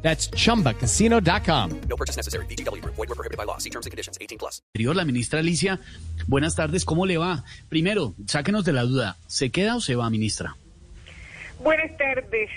[0.00, 1.80] That's chumbacasino.com.
[1.88, 2.46] No purchase necessary.
[2.46, 2.80] BGW.
[2.84, 3.58] Void were prohibited by law.
[3.58, 4.16] See terms and conditions.
[4.20, 4.62] 18 plus.
[4.74, 5.80] La ministra Alicia,
[6.26, 7.44] buenas tardes, ¿cómo le va?
[7.68, 10.56] Primero, sáquenos de la duda, ¿se queda o se va, ministra?
[11.60, 12.48] Buenas tardes.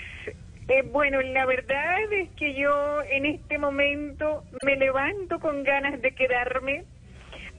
[0.68, 6.14] Eh, bueno, la verdad es que yo en este momento me levanto con ganas de
[6.14, 6.84] quedarme,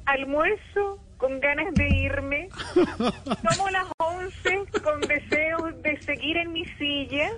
[0.06, 7.30] almuerzo con ganas de irme, tomo las once con deseos de seguir en mi silla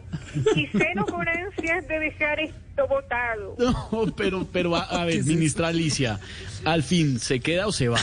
[0.55, 3.55] y ceno con ansias de dejar esto botado.
[3.59, 6.19] No, pero, pero, a, a ver, ministra Alicia,
[6.63, 7.99] al fin, ¿se queda o se va?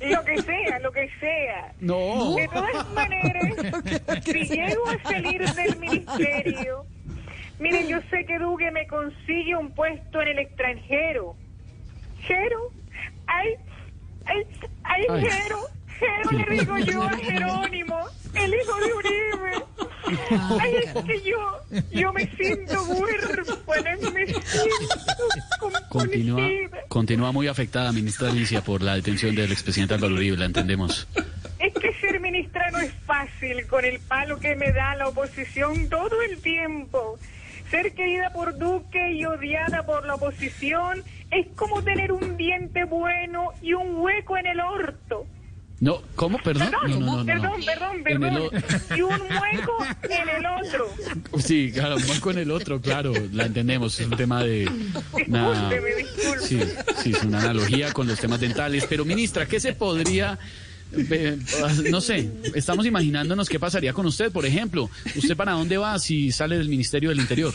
[0.00, 1.72] Lo que sea, lo que sea.
[1.80, 2.34] No.
[2.36, 6.84] De todas maneras, si llego a salir del ministerio,
[7.58, 11.36] miren, yo sé que Duque me consigue un puesto en el extranjero.
[12.22, 12.70] Jero,
[13.26, 13.48] ay,
[14.26, 14.46] ay,
[14.84, 15.24] ay, Ay.
[15.24, 15.60] Jero,
[15.98, 17.98] Jero le digo yo a Jerónimo,
[18.34, 19.64] el hijo de Uribe.
[20.60, 24.40] Ay, es que yo, yo me siento huérfana, me siento
[25.88, 26.48] Continúa,
[26.88, 31.08] continúa muy afectada, ministra Alicia, por la detención del expresidente Álvaro Uribe, la entendemos.
[31.58, 35.88] Es que ser ministra no es fácil con el palo que me da la oposición
[35.88, 37.18] todo el tiempo.
[37.70, 43.48] Ser querida por Duque y odiada por la oposición es como tener un diente bueno
[43.62, 45.26] y un hueco en el orto.
[45.80, 46.38] No, ¿cómo?
[46.38, 46.70] Perdón.
[46.70, 47.24] Perdón, No, no, no, no.
[47.26, 48.50] perdón, perdón, En.
[48.96, 50.88] Y un hueco en el otro.
[51.38, 54.70] Sí, claro, más con el otro, claro, la entendemos, es un tema de...
[55.26, 55.70] una-.
[56.40, 56.60] Sí,
[57.02, 58.86] sí, es una analogía con los temas dentales.
[58.88, 60.38] Pero, ministra, ¿qué se podría...
[61.90, 64.88] no sé, estamos imaginándonos qué pasaría con usted, por ejemplo.
[65.16, 67.52] ¿Usted para dónde va si sale del Ministerio del Interior?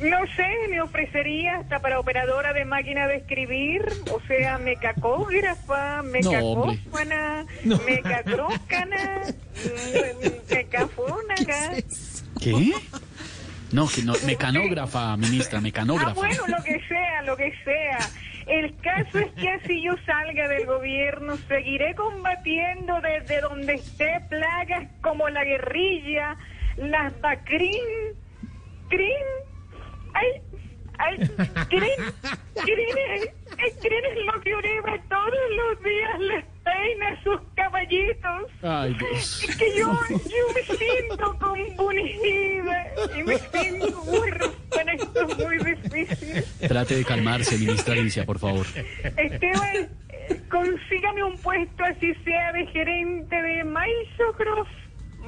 [0.00, 7.44] No sé, me ofrecería hasta para operadora de máquina de escribir, o sea, mecacógrafa, mecacófana,
[7.86, 9.20] mecacrócana,
[9.64, 11.72] mm, mecafónaga.
[12.40, 12.72] ¿Qué?
[13.72, 16.12] No, que no, mecanógrafa, ministra, Ah, mecanógrafa.
[16.14, 17.98] bueno, lo que sea, lo que sea.
[18.46, 24.88] El caso es que así yo salga del gobierno, seguiré combatiendo desde donde esté plagas
[25.02, 26.36] como la guerrilla,
[26.76, 27.80] las bacrín,
[28.88, 29.26] crin,
[30.14, 30.26] ay,
[30.98, 31.16] ay,
[31.68, 31.82] crin,
[32.54, 32.86] crin,
[33.80, 36.44] crin es lo que Uribe todos los días
[38.30, 38.52] caballitos.
[38.62, 39.44] Ay, Dios.
[39.48, 42.86] Es que yo, yo me siento compungida
[43.18, 46.44] y me siento huérfana, esto es muy difícil.
[46.68, 48.66] Trate de calmarse, ministra Alicia, por favor.
[49.16, 49.88] Esteban,
[50.50, 54.68] consígame un puesto así sea de gerente de Microsoft,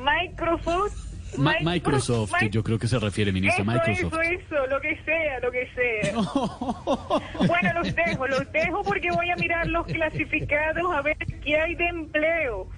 [0.02, 1.08] Microsoft,
[1.38, 4.20] Ma- Microsoft, Mi- yo creo que se refiere, ministra, eso, Microsoft.
[4.22, 6.12] Eso, eso, lo que sea, lo que sea.
[7.46, 11.74] Bueno, los dejo, los dejo porque voy a mirar los clasificados a ver qué hay
[11.74, 12.68] de empleo.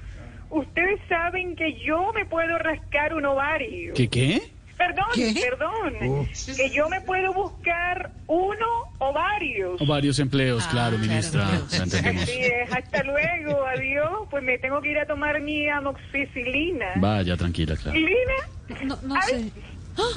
[0.50, 3.94] Ustedes saben que yo me puedo rascar un ovario.
[3.94, 4.42] ¿Qué qué?
[4.76, 5.06] Perdón,
[5.40, 6.28] perdón.
[6.56, 8.66] Que yo me puedo buscar uno
[8.98, 9.86] o varios.
[9.86, 11.46] Varios empleos, claro, ministra.
[11.46, 14.26] Así es, hasta luego, adiós.
[14.30, 16.86] Pues me tengo que ir a tomar mi amoxicilina.
[16.96, 17.98] Vaya, tranquila, claro.
[17.98, 18.84] ¿Lina?
[18.84, 19.50] No, no sé.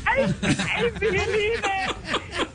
[0.06, 1.96] Ay, ay, sí, Lina.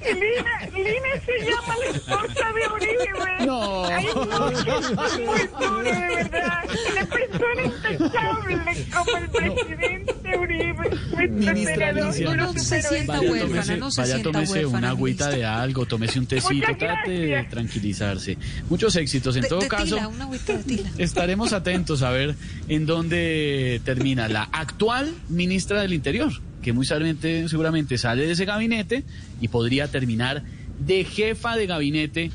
[0.02, 3.46] Lina, Lina se llama la esposa de Uribe.
[3.46, 3.84] No.
[3.86, 6.64] Ay, no, es muy duro, de verdad.
[6.92, 8.58] Una persona intachable
[8.92, 10.90] como el presidente Uribe.
[11.30, 12.30] Ministra Alicia.
[12.30, 15.48] uno No se sienta huérfana, tómese, no se vaya, sienta tómese huérfana, una agüita ministra.
[15.54, 18.38] de algo, tómese un tecito, trate de tranquilizarse.
[18.68, 19.36] Muchos éxitos.
[19.36, 20.90] En De- todo de caso, tila, una agüita de tila.
[20.98, 22.34] estaremos atentos a ver
[22.68, 28.44] en dónde termina la actual ministra del Interior, que muy seguramente, seguramente sale de ese
[28.44, 29.04] gabinete
[29.40, 30.42] y podría terminar
[30.78, 32.30] de jefa de gabinete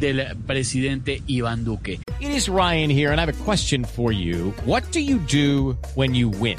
[0.00, 2.00] del presidente Iván Duque.
[2.20, 4.52] It is Ryan here, and I have a question for you.
[4.64, 6.58] What do you do when you win?